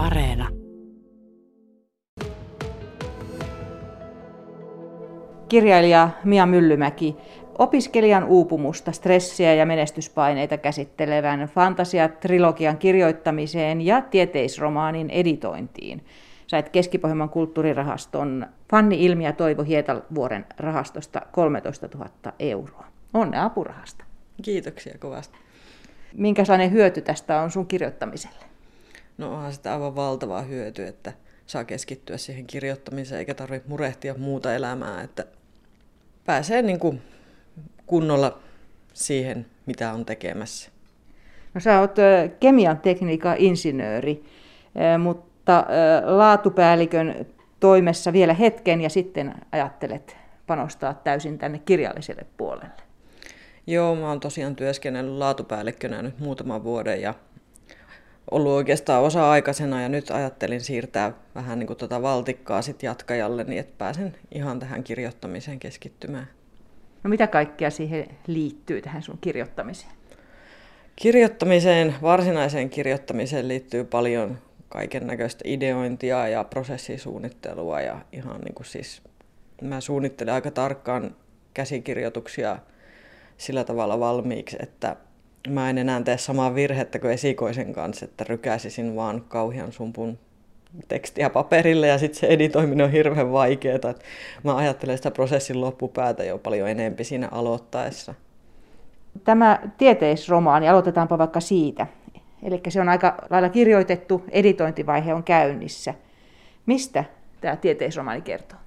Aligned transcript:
Areena. 0.00 0.48
Kirjailija 5.48 6.10
Mia 6.24 6.46
Myllymäki, 6.46 7.16
opiskelijan 7.58 8.24
uupumusta, 8.24 8.92
stressiä 8.92 9.54
ja 9.54 9.66
menestyspaineita 9.66 10.58
käsittelevän 10.58 11.40
fantasiatrilogian 11.40 12.78
kirjoittamiseen 12.78 13.80
ja 13.80 14.00
tieteisromaanin 14.00 15.10
editointiin 15.10 16.04
sait 16.46 16.68
Keski-Pohjanmaan 16.68 17.30
kulttuurirahaston 17.30 18.46
Fanni 18.70 19.04
Ilmi 19.04 19.24
ja 19.24 19.32
Toivo 19.32 19.62
Hietavuoren 19.62 20.46
rahastosta 20.58 21.20
13 21.32 21.88
000 21.94 22.10
euroa. 22.38 22.86
Onnea 23.14 23.44
apurahasta. 23.44 24.04
Kiitoksia 24.42 24.98
kovasti. 24.98 25.38
Minkälainen 26.14 26.72
hyöty 26.72 27.00
tästä 27.00 27.40
on 27.40 27.50
sun 27.50 27.66
kirjoittamiselle? 27.66 28.49
No 29.20 29.32
onhan 29.34 29.52
sitä 29.52 29.72
aivan 29.72 29.96
valtava 29.96 30.42
hyöty, 30.42 30.86
että 30.86 31.12
saa 31.46 31.64
keskittyä 31.64 32.16
siihen 32.16 32.46
kirjoittamiseen 32.46 33.18
eikä 33.18 33.34
tarvitse 33.34 33.68
murehtia 33.68 34.14
muuta 34.18 34.54
elämää, 34.54 35.02
että 35.02 35.24
pääsee 36.24 36.62
niin 36.62 36.78
kuin 36.78 37.02
kunnolla 37.86 38.38
siihen, 38.92 39.46
mitä 39.66 39.92
on 39.92 40.04
tekemässä. 40.04 40.70
No 41.54 41.60
sä 41.60 41.80
oot 41.80 41.96
kemian 42.40 42.78
tekniikan 42.78 43.36
insinööri, 43.38 44.24
mutta 44.98 45.64
laatupäällikön 46.04 47.26
toimessa 47.60 48.12
vielä 48.12 48.34
hetken 48.34 48.80
ja 48.80 48.90
sitten 48.90 49.34
ajattelet 49.52 50.16
panostaa 50.46 50.94
täysin 50.94 51.38
tänne 51.38 51.58
kirjalliselle 51.58 52.26
puolelle. 52.36 52.70
Joo, 53.66 53.94
mä 53.94 54.08
oon 54.08 54.20
tosiaan 54.20 54.56
työskennellyt 54.56 55.18
laatupäällikkönä 55.18 56.02
nyt 56.02 56.18
muutaman 56.18 56.64
vuoden 56.64 57.00
ja 57.00 57.14
ollut 58.30 58.52
oikeastaan 58.52 59.02
osa-aikaisena 59.02 59.82
ja 59.82 59.88
nyt 59.88 60.10
ajattelin 60.10 60.60
siirtää 60.60 61.12
vähän 61.34 61.58
niin 61.58 61.66
kuin 61.66 61.76
tuota 61.76 62.02
valtikkaa 62.02 62.62
sit 62.62 62.82
jatkajalle 62.82 63.44
niin, 63.44 63.60
että 63.60 63.74
pääsen 63.78 64.16
ihan 64.34 64.58
tähän 64.58 64.84
kirjoittamiseen 64.84 65.58
keskittymään. 65.58 66.28
No 67.04 67.10
mitä 67.10 67.26
kaikkea 67.26 67.70
siihen 67.70 68.06
liittyy 68.26 68.82
tähän 68.82 69.02
sun 69.02 69.18
kirjoittamiseen? 69.20 69.92
Kirjoittamiseen, 70.96 71.94
varsinaiseen 72.02 72.70
kirjoittamiseen 72.70 73.48
liittyy 73.48 73.84
paljon 73.84 74.38
kaiken 74.68 75.06
näköistä 75.06 75.42
ideointia 75.46 76.28
ja 76.28 76.44
prosessisuunnittelua 76.44 77.80
ja 77.80 78.00
ihan 78.12 78.40
niin 78.40 78.54
kuin 78.54 78.66
siis 78.66 79.02
mä 79.62 79.80
suunnittelen 79.80 80.34
aika 80.34 80.50
tarkkaan 80.50 81.16
käsikirjoituksia 81.54 82.58
sillä 83.36 83.64
tavalla 83.64 84.00
valmiiksi, 84.00 84.56
että 84.60 84.96
mä 85.48 85.70
en 85.70 85.78
enää 85.78 86.02
tee 86.02 86.18
samaa 86.18 86.54
virhettä 86.54 86.98
kuin 86.98 87.12
esikoisen 87.12 87.72
kanssa, 87.72 88.04
että 88.04 88.24
rykäsisin 88.24 88.96
vaan 88.96 89.24
kauhean 89.28 89.72
sumpun 89.72 90.18
tekstiä 90.88 91.30
paperille 91.30 91.86
ja 91.86 91.98
sitten 91.98 92.20
se 92.20 92.26
editoiminen 92.26 92.86
on 92.86 92.92
hirveän 92.92 93.32
vaikeaa. 93.32 93.94
Mä 94.44 94.56
ajattelen 94.56 94.96
sitä 94.96 95.10
prosessin 95.10 95.60
loppupäätä 95.60 96.24
jo 96.24 96.38
paljon 96.38 96.68
enempi 96.68 97.04
siinä 97.04 97.28
aloittaessa. 97.32 98.14
Tämä 99.24 99.58
tieteisromaani, 99.78 100.68
aloitetaanpa 100.68 101.18
vaikka 101.18 101.40
siitä. 101.40 101.86
Eli 102.42 102.60
se 102.68 102.80
on 102.80 102.88
aika 102.88 103.14
lailla 103.30 103.48
kirjoitettu, 103.48 104.24
editointivaihe 104.30 105.14
on 105.14 105.24
käynnissä. 105.24 105.94
Mistä 106.66 107.04
tämä 107.40 107.56
tieteisromaani 107.56 108.20
kertoo? 108.20 108.58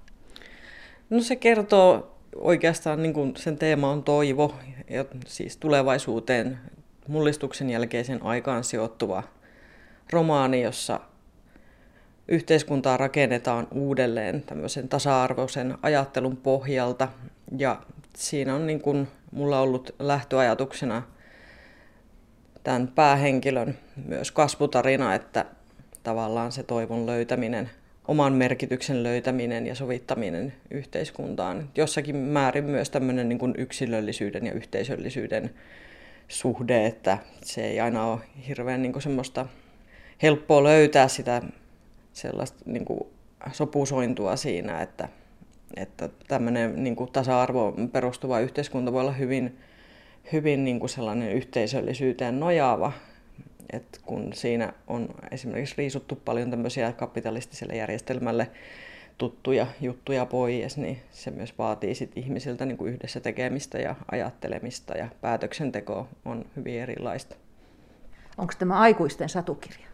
No 1.10 1.20
se 1.20 1.36
kertoo 1.36 2.13
oikeastaan 2.36 3.04
niin 3.04 3.14
kuin 3.14 3.36
sen 3.38 3.58
teema 3.58 3.92
on 3.92 4.04
toivo, 4.04 4.56
ja 4.90 5.06
siis 5.28 5.58
tulevaisuuteen 5.58 6.60
mullistuksen 7.08 7.70
jälkeisen 7.70 8.24
aikaan 8.24 8.64
sijoittuva 8.64 9.24
romaani, 10.14 10.62
jossa 10.62 11.00
yhteiskuntaa 12.28 12.98
rakennetaan 12.98 13.68
uudelleen 13.72 14.42
tämmöisen 14.42 14.90
tasa-arvoisen 14.90 15.78
ajattelun 15.82 16.38
pohjalta. 16.38 17.08
Ja 17.58 17.82
siinä 18.16 18.56
on 18.56 18.68
niin 18.68 18.82
kuin 18.82 19.08
mulla 19.32 19.60
ollut 19.60 19.96
lähtöajatuksena 20.00 21.04
tämän 22.64 22.88
päähenkilön 22.88 23.78
myös 24.06 24.32
kasvutarina, 24.32 25.16
että 25.16 25.46
tavallaan 26.04 26.52
se 26.52 26.64
toivon 26.64 27.06
löytäminen, 27.06 27.70
oman 28.08 28.34
merkityksen 28.34 29.04
löytäminen 29.04 29.68
ja 29.68 29.76
sovittaminen 29.76 30.54
yhteiskuntaan. 30.72 31.70
Jossakin 31.76 32.16
määrin 32.16 32.64
myös 32.64 32.90
tämmöinen 32.90 33.30
niin 33.30 33.40
kuin 33.40 33.54
yksilöllisyyden 33.58 34.46
ja 34.46 34.54
yhteisöllisyyden 34.54 35.50
suhde, 36.28 36.86
että 36.86 37.18
se 37.42 37.68
ei 37.68 37.80
aina 37.80 38.06
ole 38.06 38.20
hirveän 38.48 38.82
niin 38.82 38.94
kuin 38.94 39.04
semmoista 39.04 39.46
helppoa 40.24 40.64
löytää 40.64 41.08
sitä 41.08 41.42
sellaista 42.14 42.64
niin 42.66 42.86
kuin 42.86 43.00
sopusointua 43.52 44.36
siinä, 44.36 44.82
että, 44.82 45.10
että 45.76 46.10
tämmöinen 46.28 46.84
niin 46.84 46.96
kuin 46.96 47.12
tasa-arvoon 47.12 47.90
perustuva 47.90 48.40
yhteiskunta 48.40 48.94
voi 48.94 49.02
olla 49.02 49.12
hyvin, 49.12 49.58
hyvin 50.32 50.64
niin 50.64 50.80
kuin 50.80 50.90
sellainen 50.90 51.32
yhteisöllisyyteen 51.32 52.40
nojaava, 52.40 52.92
että 53.74 54.00
kun 54.06 54.34
siinä 54.34 54.74
on 54.88 55.10
esimerkiksi 55.32 55.76
riisuttu 55.78 56.16
paljon 56.16 56.50
tämmöisiä 56.50 56.92
kapitalistiselle 56.92 57.76
järjestelmälle 57.76 58.48
tuttuja 59.18 59.68
juttuja 59.82 60.26
pois, 60.26 60.78
niin 60.78 61.02
se 61.12 61.32
myös 61.32 61.58
vaatii 61.58 61.96
sit 61.96 62.12
ihmisiltä 62.16 62.66
niin 62.66 62.78
kuin 62.78 62.94
yhdessä 62.94 63.20
tekemistä 63.20 63.78
ja 63.78 63.96
ajattelemista 64.12 64.98
ja 64.98 65.08
päätöksenteko 65.22 66.08
on 66.26 66.46
hyvin 66.56 66.82
erilaista. 66.82 67.36
Onko 68.38 68.54
tämä 68.60 68.80
aikuisten 68.80 69.30
satukirja? 69.30 69.88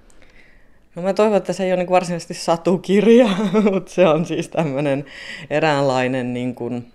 No 0.95 1.01
mä 1.01 1.13
toivon, 1.13 1.37
että 1.37 1.53
se 1.53 1.63
ei 1.63 1.73
ole 1.73 1.83
niin 1.83 1.89
varsinaisesti 1.89 2.33
satukirja, 2.33 3.27
mutta 3.71 3.91
se 3.91 4.07
on 4.07 4.25
siis 4.25 4.49
tämmöinen 4.49 5.05
eräänlainen 5.49 6.33
niin 6.33 6.55
kuin, 6.55 6.91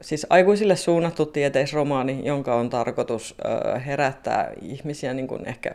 siis 0.00 0.26
aikuisille 0.30 0.76
suunnattu 0.76 1.26
tieteisromaani, 1.26 2.20
jonka 2.24 2.54
on 2.54 2.70
tarkoitus 2.70 3.34
herättää 3.86 4.52
ihmisiä 4.62 5.14
niin 5.14 5.28
kuin 5.28 5.48
ehkä 5.48 5.74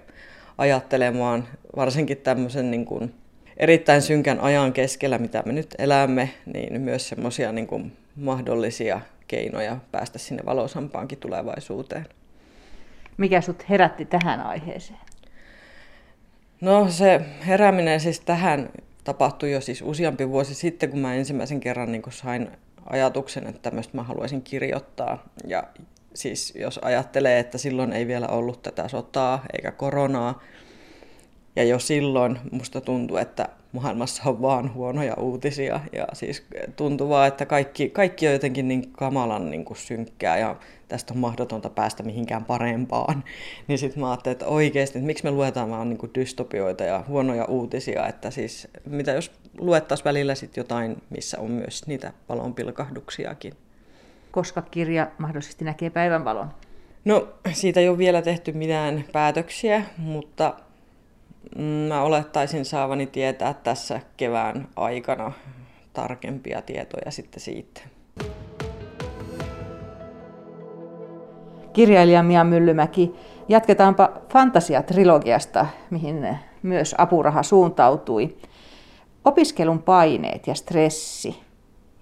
ajattelemaan 0.62 1.48
varsinkin 1.76 2.18
tämmöisen 2.18 2.72
niin 2.72 2.86
kuin 2.86 3.14
erittäin 3.58 4.02
synkän 4.02 4.40
ajan 4.40 4.74
keskellä, 4.74 5.18
mitä 5.18 5.44
me 5.46 5.54
nyt 5.54 5.76
elämme, 5.78 6.30
niin 6.54 6.82
myös 6.82 7.10
semmoisia 7.10 7.52
niin 7.52 7.68
kuin 7.68 7.98
mahdollisia 8.16 9.02
keinoja 9.28 9.78
päästä 9.92 10.20
sinne 10.20 10.44
valoisampaankin 10.46 11.18
tulevaisuuteen. 11.18 12.06
Mikä 13.18 13.42
sut 13.42 13.70
herätti 13.70 14.06
tähän 14.06 14.42
aiheeseen? 14.42 15.00
No 16.62 16.90
se 16.90 17.22
herääminen 17.48 18.00
siis 18.00 18.20
tähän 18.20 18.70
tapahtui 19.04 19.52
jo 19.52 19.62
siis 19.62 19.82
useampi 19.82 20.30
vuosi 20.30 20.56
sitten, 20.56 20.90
kun 20.90 21.00
mä 21.00 21.16
ensimmäisen 21.16 21.60
kerran 21.60 21.92
niin 21.92 22.04
sain 22.10 22.48
ajatuksen, 22.90 23.48
että 23.48 23.62
tämmöistä 23.62 23.98
mä 23.98 24.04
haluaisin 24.04 24.42
kirjoittaa. 24.42 25.24
Ja 25.48 25.64
siis 26.14 26.54
jos 26.56 26.80
ajattelee, 26.84 27.40
että 27.40 27.58
silloin 27.58 27.94
ei 27.94 28.08
vielä 28.08 28.28
ollut 28.28 28.62
tätä 28.62 28.88
sotaa 28.88 29.46
eikä 29.54 29.72
koronaa, 29.72 30.42
ja 31.56 31.64
jo 31.64 31.80
silloin 31.80 32.40
musta 32.52 32.82
tuntuu, 32.82 33.18
että 33.18 33.50
maailmassa 33.72 34.24
on 34.26 34.42
vaan 34.42 34.74
huonoja 34.74 35.14
uutisia. 35.14 35.80
Ja 35.94 36.08
siis 36.14 36.44
tuntuu 36.76 37.10
vaan, 37.10 37.28
että 37.28 37.46
kaikki, 37.46 37.90
kaikki 37.90 38.28
on 38.28 38.34
jotenkin 38.34 38.68
niin 38.68 38.92
kamalan 38.92 39.52
niin 39.52 39.66
kuin 39.66 39.78
synkkää 39.78 40.38
ja 40.38 40.56
tästä 40.88 41.14
on 41.14 41.20
mahdotonta 41.20 41.70
päästä 41.70 42.04
mihinkään 42.04 42.46
parempaan. 42.46 43.24
Niin 43.68 43.80
sitten 43.80 44.00
mä 44.00 44.10
ajattelin, 44.10 44.34
että 44.34 44.46
oikeasti, 44.46 44.98
että 44.98 45.06
miksi 45.06 45.24
me 45.24 45.32
luetaan 45.32 45.70
vaan 45.70 45.90
niin 45.90 45.98
kuin 45.98 46.12
dystopioita 46.16 46.84
ja 46.84 47.04
huonoja 47.08 47.46
uutisia. 47.46 48.08
Että 48.08 48.32
siis 48.32 48.68
mitä 48.86 49.12
jos 49.12 49.32
luettaisiin 49.58 50.06
välillä 50.06 50.36
sitten 50.36 50.62
jotain, 50.62 51.02
missä 51.10 51.40
on 51.40 51.52
myös 51.52 51.88
niitä 51.88 52.14
valonpilkahduksiakin. 52.30 53.54
Koska 54.32 54.62
kirja 54.62 55.08
mahdollisesti 55.18 55.66
näkee 55.66 55.90
päivänvalon? 55.90 56.50
No 57.06 57.28
siitä 57.52 57.80
ei 57.80 57.90
ole 57.90 57.98
vielä 57.98 58.22
tehty 58.22 58.52
mitään 58.52 59.04
päätöksiä, 59.14 59.84
mutta 59.98 60.54
Mä 61.88 62.02
olettaisin 62.02 62.66
saavani 62.66 63.08
tietää 63.08 63.54
tässä 63.54 64.00
kevään 64.18 64.68
aikana 64.76 65.32
tarkempia 65.94 66.62
tietoja 66.62 67.12
sitten 67.12 67.40
siitä. 67.40 67.82
Kirjailija 71.74 72.24
Mia 72.24 72.44
Myllymäki, 72.44 73.16
jatketaanpa 73.50 74.10
fantasiatrilogiasta, 74.30 75.66
mihin 75.90 76.38
myös 76.64 76.96
apuraha 76.98 77.44
suuntautui. 77.44 78.38
Opiskelun 79.26 79.84
paineet 79.84 80.48
ja 80.48 80.56
stressi 80.56 81.40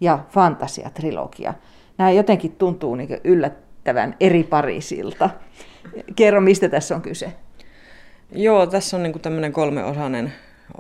ja 0.02 0.20
fantasiatrilogia. 0.30 1.54
Nämä 2.00 2.12
jotenkin 2.12 2.56
tuntuu 2.56 2.96
niin 2.96 3.22
yllättävän 3.24 4.16
eri 4.20 4.44
parisilta. 4.44 5.30
Kerro, 6.16 6.42
mistä 6.42 6.70
tässä 6.70 6.96
on 6.96 7.02
kyse. 7.02 7.34
Joo, 8.32 8.68
tässä 8.68 8.98
on 8.98 9.04
niin 9.04 9.20
tämmöinen 9.20 9.54
kolmeosainen 9.54 10.34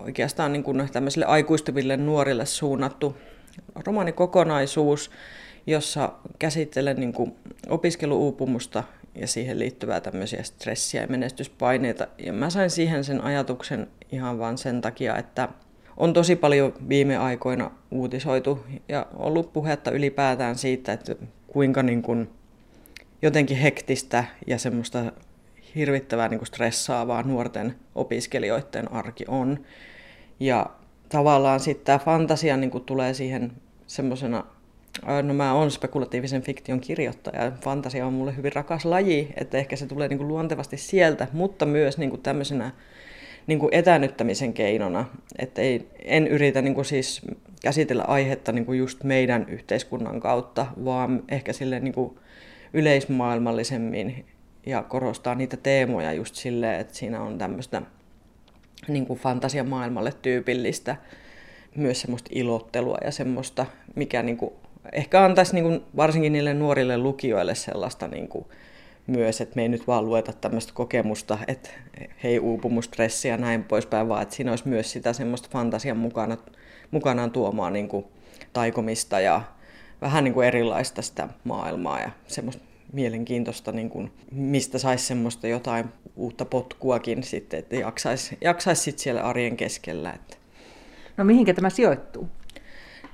oikeastaan 0.05 0.53
niin 0.53 0.63
kuin 0.63 0.89
tämmöisille 0.93 1.25
aikuistuville 1.25 1.97
nuorille 1.97 2.45
suunnattu 2.45 3.17
romaanikokonaisuus, 3.85 5.11
jossa 5.67 6.13
käsittelen 6.39 6.99
niin 6.99 7.13
kuin 7.13 7.35
opiskeluuupumusta 7.69 8.83
ja 9.15 9.27
siihen 9.27 9.59
liittyvää 9.59 10.01
tämmöisiä 10.01 10.43
stressiä 10.43 11.01
ja 11.01 11.07
menestyspaineita. 11.07 12.07
Ja 12.17 12.33
mä 12.33 12.49
sain 12.49 12.69
siihen 12.69 13.03
sen 13.03 13.21
ajatuksen 13.21 13.87
ihan 14.11 14.39
vaan 14.39 14.57
sen 14.57 14.81
takia, 14.81 15.17
että 15.17 15.49
on 15.99 16.13
tosi 16.13 16.35
paljon 16.35 16.73
viime 16.89 17.17
aikoina 17.17 17.71
uutisoitu 17.91 18.59
ja 18.89 19.05
ollut 19.13 19.53
puhetta 19.53 19.91
ylipäätään 19.91 20.55
siitä, 20.55 20.93
että 20.93 21.15
kuinka 21.47 21.83
niin 21.83 22.01
kuin 22.01 22.29
jotenkin 23.21 23.57
hektistä 23.57 24.23
ja 24.47 24.57
semmoista 24.57 25.11
hirvittävää 25.75 26.27
niin 26.27 26.39
kuin 26.39 26.47
stressaavaa 26.47 27.23
nuorten 27.23 27.75
opiskelijoiden 27.95 28.91
arki 28.91 29.25
on. 29.27 29.65
Ja 30.39 30.65
tavallaan 31.09 31.59
sitten 31.59 31.85
tämä 31.85 31.99
fantasia 31.99 32.57
niin 32.57 32.71
kuin 32.71 32.83
tulee 32.83 33.13
siihen 33.13 33.51
semmoisena, 33.87 34.43
no 35.23 35.33
mä 35.33 35.53
oon 35.53 35.71
spekulatiivisen 35.71 36.41
fiktion 36.41 36.79
kirjoittaja, 36.79 37.51
fantasia 37.61 38.07
on 38.07 38.13
mulle 38.13 38.35
hyvin 38.35 38.53
rakas 38.53 38.85
laji, 38.85 39.33
että 39.37 39.57
ehkä 39.57 39.75
se 39.75 39.85
tulee 39.85 40.07
niin 40.07 40.17
kuin 40.17 40.27
luontevasti 40.27 40.77
sieltä, 40.77 41.27
mutta 41.33 41.65
myös 41.65 41.97
niin 41.97 42.09
kuin 42.09 42.21
tämmöisenä 42.21 42.71
niin 43.49 43.59
kuin 43.59 43.73
etänyttämisen 43.73 44.53
keinona. 44.53 45.05
Että 45.39 45.61
ei, 45.61 45.87
en 46.03 46.27
yritä 46.27 46.61
niin 46.61 46.75
kuin 46.75 46.85
siis 46.85 47.21
käsitellä 47.61 48.03
aihetta 48.03 48.51
niin 48.51 48.65
kuin 48.65 48.79
just 48.79 49.03
meidän 49.03 49.45
yhteiskunnan 49.49 50.19
kautta, 50.19 50.65
vaan 50.85 51.23
ehkä 51.29 51.53
sille 51.53 51.79
niin 51.79 51.93
kuin 51.93 52.17
yleismaailmallisemmin 52.73 54.25
ja 54.65 54.83
korostaa 54.83 55.35
niitä 55.35 55.57
teemoja 55.57 56.13
just 56.13 56.35
silleen, 56.35 56.79
että 56.79 56.93
siinä 56.93 57.21
on 57.21 57.37
tämmöistä 57.37 57.81
niin 58.87 59.05
kuin 59.05 59.19
fantasiamaailmalle 59.19 60.13
tyypillistä 60.21 60.95
myös 61.75 62.01
semmoista 62.01 62.29
ilottelua 62.33 62.97
ja 63.03 63.11
semmoista, 63.11 63.65
mikä 63.95 64.23
niin 64.23 64.37
kuin, 64.37 64.53
ehkä 64.93 65.23
antaisi 65.23 65.53
niin 65.53 65.63
kuin, 65.63 65.81
varsinkin 65.95 66.33
niille 66.33 66.53
nuorille 66.53 66.97
lukijoille 66.97 67.55
sellaista 67.55 68.07
niin 68.07 68.27
kuin, 68.27 68.45
myös, 69.09 69.41
että 69.41 69.55
me 69.55 69.61
ei 69.61 69.69
nyt 69.69 69.87
vaan 69.87 70.05
lueta 70.05 70.33
tämmöistä 70.33 70.73
kokemusta, 70.73 71.37
että 71.47 71.69
hei 72.23 72.39
uupumus, 72.39 72.85
stressi 72.85 73.27
ja 73.27 73.37
näin 73.37 73.63
poispäin, 73.63 74.09
vaan 74.09 74.21
että 74.21 74.35
siinä 74.35 74.51
olisi 74.51 74.67
myös 74.67 74.91
sitä 74.91 75.13
semmoista 75.13 75.49
fantasian 75.51 75.97
mukana, 75.97 76.37
mukanaan 76.91 77.31
tuomaa 77.31 77.69
niin 77.69 77.87
kuin, 77.87 78.05
taikomista 78.53 79.19
ja 79.19 79.41
vähän 80.01 80.23
niin 80.23 80.33
kuin 80.33 80.47
erilaista 80.47 81.01
sitä 81.01 81.29
maailmaa 81.43 81.99
ja 81.99 82.11
semmoista 82.27 82.63
mielenkiintoista, 82.93 83.71
niin 83.71 83.89
kuin, 83.89 84.11
mistä 84.31 84.77
saisi 84.77 85.05
semmoista 85.05 85.47
jotain 85.47 85.85
uutta 86.15 86.45
potkuakin 86.45 87.23
sitten, 87.23 87.59
että 87.59 87.75
jaksaisi, 87.75 88.37
jaksaisi 88.41 88.81
sitten 88.81 89.03
siellä 89.03 89.21
arjen 89.21 89.57
keskellä. 89.57 90.11
Että. 90.11 90.37
No 91.17 91.23
mihinkä 91.23 91.53
tämä 91.53 91.69
sijoittuu? 91.69 92.29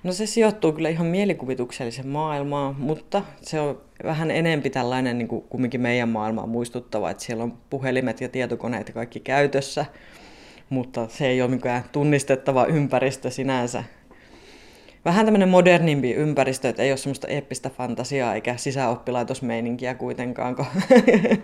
No 0.06 0.14
se 0.14 0.26
sijoittuu 0.26 0.72
kyllä 0.72 0.90
ihan 0.90 1.08
mielikuvituksellisen 1.08 2.08
maailmaan, 2.08 2.76
mutta 2.78 3.22
se 3.42 3.60
on 3.60 3.82
vähän 4.04 4.32
enempi 4.32 4.70
tällainen 4.70 5.18
niin 5.18 5.28
kuin 5.28 5.42
kumminkin 5.50 5.82
meidän 5.82 6.10
maailmaa 6.10 6.48
muistuttava, 6.48 7.10
että 7.10 7.24
siellä 7.24 7.44
on 7.44 7.58
puhelimet 7.70 8.22
ja 8.22 8.30
tietokoneet 8.30 8.88
ja 8.88 8.94
kaikki 8.94 9.20
käytössä, 9.20 9.86
mutta 10.70 11.08
se 11.10 11.28
ei 11.28 11.42
ole 11.42 11.52
mikään 11.52 11.84
tunnistettava 11.92 12.66
ympäristö 12.66 13.30
sinänsä 13.30 13.84
vähän 15.06 15.26
tämmöinen 15.26 15.50
modernimpi 15.50 16.14
ympäristö, 16.14 16.70
että 16.70 16.84
ei 16.84 16.92
ole 16.92 16.98
semmoista 16.98 17.28
eeppistä 17.28 17.70
fantasiaa 17.70 18.36
eikä 18.36 18.58
sisäoppilaitosmeininkiä 18.58 19.94
kuitenkaan 19.94 20.56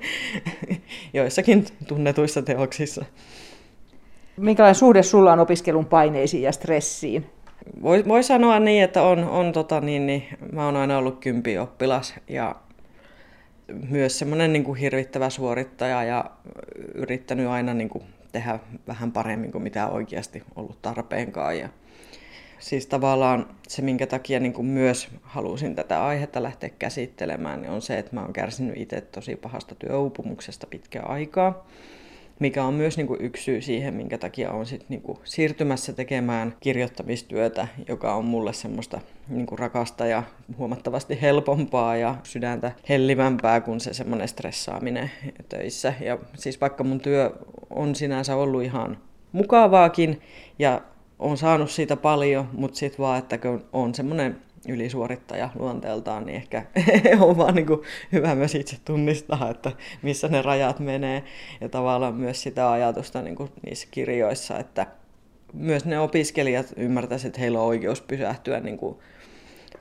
joissakin 1.13 1.65
tunnetuissa 1.87 2.41
teoksissa. 2.41 3.05
Minkälainen 4.37 4.75
suhde 4.75 5.03
sulla 5.03 5.33
on 5.33 5.39
opiskelun 5.39 5.85
paineisiin 5.85 6.43
ja 6.43 6.51
stressiin? 6.51 7.25
Voi, 7.81 8.05
voi 8.07 8.23
sanoa 8.23 8.59
niin, 8.59 8.83
että 8.83 9.01
on, 9.03 9.29
on 9.29 9.51
tota 9.51 9.81
niin, 9.81 10.07
niin, 10.07 10.23
mä 10.51 10.65
oon 10.65 10.75
aina 10.75 10.97
ollut 10.97 11.19
kympi 11.19 11.57
oppilas 11.57 12.13
ja 12.27 12.55
myös 13.89 14.19
semmoinen 14.19 14.53
niin 14.53 14.63
kuin 14.63 14.79
hirvittävä 14.79 15.29
suorittaja 15.29 16.03
ja 16.03 16.25
yrittänyt 16.93 17.47
aina 17.47 17.73
niin 17.73 17.89
kuin 17.89 18.03
tehdä 18.31 18.59
vähän 18.87 19.11
paremmin 19.11 19.51
kuin 19.51 19.63
mitä 19.63 19.87
oikeasti 19.87 20.43
ollut 20.55 20.81
tarpeenkaan. 20.81 21.57
Ja 21.57 21.69
siis 22.59 22.87
tavallaan 22.87 23.45
se, 23.67 23.81
minkä 23.81 24.07
takia 24.07 24.39
niin 24.39 24.53
kuin 24.53 24.67
myös 24.67 25.07
halusin 25.21 25.75
tätä 25.75 26.05
aihetta 26.05 26.43
lähteä 26.43 26.69
käsittelemään, 26.79 27.61
niin 27.61 27.71
on 27.71 27.81
se, 27.81 27.99
että 27.99 28.15
mä 28.15 28.21
oon 28.21 28.33
kärsinyt 28.33 28.77
itse 28.77 29.01
tosi 29.01 29.35
pahasta 29.35 29.75
työuupumuksesta 29.75 30.67
pitkään 30.67 31.09
aikaa, 31.09 31.67
mikä 32.41 32.63
on 32.63 32.73
myös 32.73 32.97
niin 32.97 33.07
kuin 33.07 33.21
yksi 33.21 33.43
syy 33.43 33.61
siihen, 33.61 33.93
minkä 33.93 34.17
takia 34.17 34.51
on 34.51 34.65
sit 34.65 34.85
niin 34.89 35.01
kuin 35.01 35.17
siirtymässä 35.23 35.93
tekemään 35.93 36.55
kirjoittamistyötä, 36.59 37.67
joka 37.87 38.15
on 38.15 38.25
mulle 38.25 38.53
semmoista 38.53 38.99
niin 39.27 39.45
kuin 39.45 39.59
rakasta 39.59 40.05
ja 40.05 40.23
huomattavasti 40.57 41.21
helpompaa 41.21 41.95
ja 41.97 42.15
sydäntä 42.23 42.71
hellivämpää 42.89 43.61
kuin 43.61 43.79
se 43.79 43.93
semmoinen 43.93 44.27
stressaaminen 44.27 45.11
töissä. 45.49 45.93
Ja 45.99 46.17
siis 46.35 46.61
vaikka 46.61 46.83
mun 46.83 46.99
työ 46.99 47.31
on 47.69 47.95
sinänsä 47.95 48.35
ollut 48.35 48.63
ihan 48.63 48.97
mukavaakin 49.31 50.21
ja 50.59 50.81
on 51.19 51.37
saanut 51.37 51.71
siitä 51.71 51.95
paljon, 51.95 52.49
mutta 52.53 52.77
sitten 52.77 52.99
vaan, 52.99 53.19
että 53.19 53.37
kun 53.37 53.65
on 53.73 53.95
semmoinen 53.95 54.37
ylisuorittaja 54.67 55.49
luonteeltaan, 55.55 56.25
niin 56.25 56.35
ehkä 56.35 56.65
on 57.19 57.37
vaan 57.37 57.55
niin 57.55 57.67
kuin 57.67 57.81
hyvä 58.11 58.35
myös 58.35 58.55
itse 58.55 58.77
tunnistaa, 58.85 59.49
että 59.49 59.71
missä 60.01 60.27
ne 60.27 60.41
rajat 60.41 60.79
menee. 60.79 61.23
Ja 61.61 61.69
tavallaan 61.69 62.15
myös 62.15 62.43
sitä 62.43 62.71
ajatusta 62.71 63.21
niin 63.21 63.35
kuin 63.35 63.49
niissä 63.65 63.87
kirjoissa, 63.91 64.59
että 64.59 64.87
myös 65.53 65.85
ne 65.85 65.99
opiskelijat 65.99 66.73
ymmärtäisivät, 66.77 67.29
että 67.29 67.41
heillä 67.41 67.59
on 67.59 67.67
oikeus 67.67 68.01
pysähtyä 68.01 68.59
niin 68.59 68.77
kuin 68.77 68.97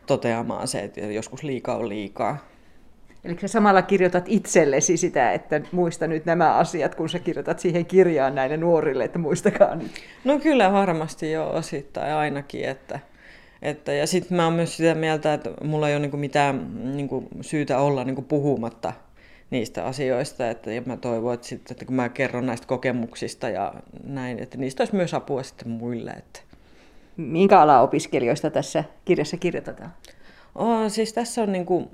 toteamaan 0.06 0.68
se, 0.68 0.80
että 0.80 1.00
joskus 1.00 1.42
liikaa 1.42 1.76
on 1.76 1.88
liikaa. 1.88 2.50
Eli 3.24 3.36
sä 3.40 3.48
samalla 3.48 3.82
kirjoitat 3.82 4.24
itsellesi 4.28 4.96
sitä, 4.96 5.32
että 5.32 5.60
muista 5.72 6.06
nyt 6.06 6.24
nämä 6.24 6.54
asiat, 6.54 6.94
kun 6.94 7.08
sä 7.08 7.18
kirjoitat 7.18 7.58
siihen 7.58 7.86
kirjaan 7.86 8.34
näille 8.34 8.56
nuorille, 8.56 9.04
että 9.04 9.18
muistakaa 9.18 9.74
nyt. 9.74 9.92
No 10.24 10.38
kyllä 10.38 10.72
varmasti 10.72 11.32
jo 11.32 11.50
osittain 11.50 12.14
ainakin, 12.14 12.64
että, 12.64 13.00
että 13.62 13.92
ja 13.92 14.06
sitten 14.06 14.36
mä 14.36 14.44
oon 14.44 14.54
myös 14.54 14.76
sitä 14.76 14.94
mieltä, 14.94 15.34
että 15.34 15.50
mulla 15.64 15.88
ei 15.88 15.94
ole 15.94 16.02
niinku 16.02 16.16
mitään 16.16 16.70
niinku 16.96 17.28
syytä 17.40 17.78
olla 17.78 18.04
niinku 18.04 18.22
puhumatta 18.22 18.92
niistä 19.50 19.84
asioista, 19.84 20.50
että 20.50 20.72
ja 20.72 20.82
mä 20.86 20.96
toivon, 20.96 21.34
että, 21.34 21.46
sit, 21.46 21.70
että 21.70 21.84
kun 21.84 21.94
mä 21.94 22.08
kerron 22.08 22.46
näistä 22.46 22.66
kokemuksista 22.66 23.48
ja 23.48 23.74
näin, 24.04 24.38
että 24.38 24.58
niistä 24.58 24.82
olisi 24.82 24.96
myös 24.96 25.14
apua 25.14 25.42
sitten 25.42 25.68
muille. 25.68 26.10
Että. 26.10 26.40
Minkä 27.16 27.60
ala 27.60 27.80
opiskelijoista 27.80 28.50
tässä 28.50 28.84
kirjassa 29.04 29.36
kirjoitetaan? 29.36 29.92
Oh, 30.54 30.90
siis 30.90 31.12
tässä 31.12 31.42
on 31.42 31.52
niinku 31.52 31.90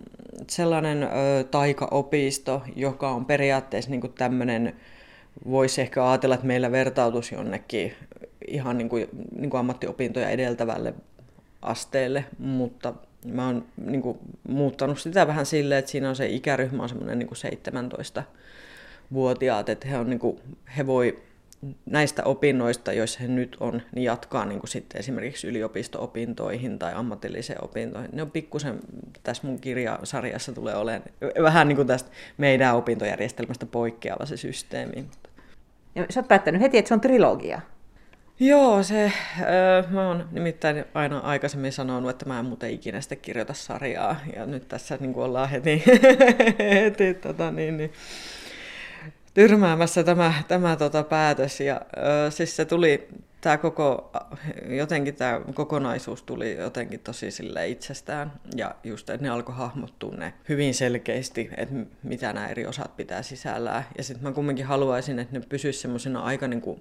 sellainen 0.51 1.03
ö, 1.03 1.09
taikaopisto, 1.51 2.63
joka 2.77 3.11
on 3.11 3.25
periaatteessa 3.25 3.91
niinku 3.91 4.09
tämmöinen, 4.09 4.77
voisi 5.51 5.81
ehkä 5.81 6.11
ajatella, 6.11 6.35
että 6.35 6.47
meillä 6.47 6.73
vertautus 6.73 7.33
jonnekin 7.33 7.93
ihan 8.49 8.79
niinku, 8.79 8.97
niinku 9.39 9.56
ammattiopintoja 9.56 10.31
edeltävälle 10.31 10.94
asteelle, 11.67 12.25
mutta 12.39 12.94
mä 13.25 13.46
oon 13.46 13.65
niinku, 13.77 14.19
muuttanut 14.49 14.99
sitä 14.99 15.27
vähän 15.27 15.46
silleen, 15.46 15.79
että 15.79 15.91
siinä 15.91 16.08
on 16.08 16.17
se 16.17 16.27
ikäryhmä 16.27 16.82
on 16.82 16.89
semmoinen 16.89 17.19
niinku 17.19 17.35
17-vuotiaat, 17.35 19.69
että 19.69 19.89
he, 19.89 19.99
on, 19.99 20.11
niinku, 20.11 20.41
he 20.77 20.87
voi 20.87 21.23
näistä 21.87 22.25
opinnoista, 22.25 22.93
joissa 22.93 23.20
he 23.20 23.29
nyt 23.29 23.56
on, 23.61 23.82
niin 23.94 24.05
jatkaa 24.05 24.44
niin 24.44 24.61
kuin 24.61 24.70
sitten 24.70 24.99
esimerkiksi 24.99 25.46
yliopisto-opintoihin 25.46 26.79
tai 26.79 26.93
ammatilliseen 26.94 27.65
opintoihin. 27.65 28.11
Ne 28.13 28.23
on 28.23 28.31
pikkusen, 28.31 28.79
tässä 29.23 29.46
mun 29.46 29.61
kirjasarjassa 29.61 30.53
tulee 30.53 30.77
olemaan 30.77 31.03
vähän 31.43 31.69
niin 31.69 31.77
kuin 31.77 31.89
tästä 31.89 32.11
meidän 32.39 32.77
opintojärjestelmästä 32.77 33.67
poikkeava 33.67 34.27
se 34.27 34.37
systeemi. 34.37 35.05
Ja 35.94 36.06
sä 36.11 36.20
oot 36.20 36.29
päättänyt 36.29 36.61
heti, 36.61 36.79
että 36.79 36.89
se 36.89 36.94
on 36.94 37.01
trilogia. 37.01 37.61
Joo, 38.40 38.82
se, 38.82 39.12
öö, 39.40 39.82
mä 39.90 40.08
oon 40.08 40.28
nimittäin 40.32 40.84
aina 40.94 41.19
aikaisemmin 41.19 41.72
sanonut, 41.72 42.10
että 42.10 42.26
mä 42.26 42.38
en 42.38 42.44
muuten 42.44 42.70
ikinä 42.70 43.00
sitten 43.00 43.19
kirjoita 43.19 43.55
sarjaa, 43.55 44.16
ja 44.36 44.46
nyt 44.46 44.69
tässä 44.69 44.98
niin 45.00 45.12
kuin 45.14 45.24
ollaan 45.24 45.48
heti, 45.48 45.82
heti 46.82 47.14
tota, 47.14 47.50
niin, 47.50 47.76
niin, 47.76 47.93
tyrmäämässä 49.34 50.05
tämä, 50.05 50.34
tämä 50.48 50.76
tota 50.76 51.02
päätös. 51.02 51.60
Ja 51.60 51.81
ö, 51.96 52.31
siis 52.31 52.56
se 52.56 52.64
tuli, 52.64 53.08
tämä 53.40 53.58
koko, 53.58 54.10
jotenkin 54.69 55.14
tämä 55.14 55.40
kokonaisuus 55.55 56.22
tuli 56.22 56.56
jotenkin 56.56 57.00
tosi 57.00 57.31
sille 57.31 57.69
itsestään. 57.69 58.32
Ja 58.56 58.74
just, 58.84 59.10
ne 59.20 59.28
alkoi 59.28 59.55
hahmottua 59.55 60.14
ne 60.16 60.32
hyvin 60.48 60.74
selkeästi, 60.74 61.50
että 61.56 61.74
mitä 62.02 62.32
nämä 62.32 62.46
eri 62.46 62.66
osat 62.66 62.96
pitää 62.96 63.22
sisällään. 63.22 63.84
Ja 63.98 64.05
sitten 64.05 64.24
mä 64.28 64.32
kumminkin 64.32 64.66
haluaisin, 64.66 65.19
että 65.19 65.38
ne 65.38 65.44
pysyisi 65.48 65.81
semmoisena 65.81 66.20
aika 66.20 66.48
niin 66.48 66.60
kuin 66.60 66.81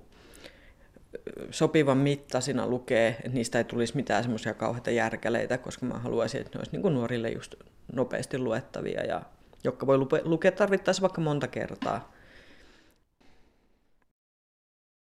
sopivan 1.51 1.97
mittaisina 1.97 2.67
lukee, 2.67 3.07
että 3.07 3.29
niistä 3.29 3.57
ei 3.57 3.63
tulisi 3.63 3.95
mitään 3.95 4.23
semmoisia 4.23 4.53
kauheita 4.53 4.91
järkeleitä, 4.91 5.57
koska 5.57 5.85
mä 5.85 5.93
haluaisin, 5.93 6.41
että 6.41 6.57
ne 6.57 6.59
olisi 6.59 6.77
niin 6.77 6.93
nuorille 6.93 7.29
just 7.29 7.55
nopeasti 7.93 8.37
luettavia 8.37 9.03
ja 9.03 9.21
jotka 9.63 9.87
voi 9.87 9.97
lukea 10.23 10.51
tarvittaessa 10.51 11.01
vaikka 11.01 11.21
monta 11.21 11.47
kertaa 11.47 12.14